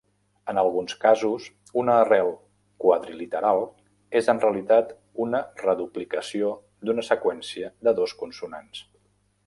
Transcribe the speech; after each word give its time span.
En 0.51 0.59
alguns 0.59 0.93
casos, 1.01 1.43
una 1.81 1.97
arrel 2.05 2.31
quadriliteral 2.85 3.61
és 4.23 4.31
en 4.35 4.41
realitat 4.47 4.97
una 5.27 5.43
reduplicació 5.63 6.53
d'una 6.89 7.09
seqüència 7.13 7.71
de 7.89 7.99
dos 8.03 8.21
consonants. 8.25 8.87